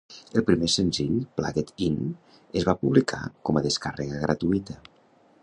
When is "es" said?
2.61-2.67